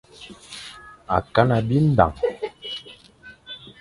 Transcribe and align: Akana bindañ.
Akana 1.17 1.57
bindañ. 1.67 2.13